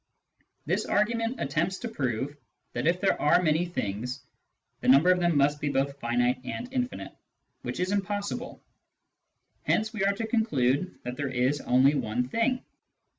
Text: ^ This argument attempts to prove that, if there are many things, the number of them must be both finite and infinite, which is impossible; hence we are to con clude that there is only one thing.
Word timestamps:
^ 0.39 0.43
This 0.65 0.87
argument 0.87 1.39
attempts 1.39 1.77
to 1.77 1.87
prove 1.87 2.35
that, 2.73 2.87
if 2.87 2.99
there 2.99 3.21
are 3.21 3.39
many 3.39 3.67
things, 3.67 4.23
the 4.79 4.87
number 4.87 5.11
of 5.11 5.19
them 5.19 5.37
must 5.37 5.61
be 5.61 5.69
both 5.69 5.99
finite 5.99 6.41
and 6.43 6.67
infinite, 6.73 7.15
which 7.61 7.79
is 7.79 7.91
impossible; 7.91 8.59
hence 9.61 9.93
we 9.93 10.03
are 10.03 10.13
to 10.13 10.25
con 10.25 10.43
clude 10.43 10.91
that 11.03 11.17
there 11.17 11.29
is 11.29 11.61
only 11.61 11.93
one 11.93 12.27
thing. 12.29 12.63